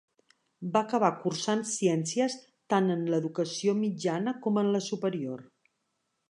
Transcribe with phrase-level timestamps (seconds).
[0.75, 2.37] Va acabar cursant ciències
[2.75, 5.47] tant en l'educació mitjana com en la superior.